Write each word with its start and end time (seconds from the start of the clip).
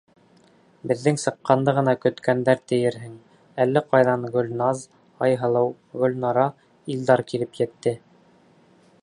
Беҙҙең 0.91 1.17
сыҡҡанды 1.23 1.75
ғына 1.79 1.93
көткәндәр 2.05 2.63
тиерһең, 2.71 3.13
әллә 3.67 3.85
ҡайҙан 3.93 4.27
Гөлназ, 4.37 4.83
Айһылыу, 5.29 5.71
Гөлнара, 6.01 6.49
Илдар 6.97 7.27
килеп 7.35 7.63
етте. 7.63 7.97